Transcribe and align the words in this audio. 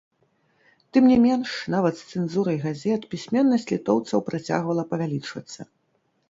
Тым 0.95 1.03
не 1.11 1.17
менш, 1.25 1.49
нават 1.73 1.93
з 1.99 2.03
цэнзурай 2.13 2.57
газет 2.63 3.01
пісьменнасць 3.13 3.67
літоўцаў 3.73 4.25
працягвала 4.31 4.83
павялічвацца. 4.95 5.61